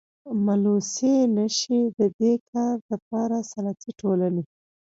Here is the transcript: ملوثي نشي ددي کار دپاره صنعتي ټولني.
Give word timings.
ملوثي 0.45 1.15
نشي 1.37 1.79
ددي 1.97 2.33
کار 2.51 2.75
دپاره 2.91 3.37
صنعتي 3.51 3.91
ټولني. 3.99 4.43